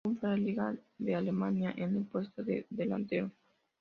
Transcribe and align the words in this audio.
Bundesliga 0.03 0.75
de 0.97 1.13
Alemania, 1.13 1.75
en 1.77 1.95
el 1.95 2.05
puesto 2.05 2.41
de 2.43 2.65
delantero. 2.71 3.29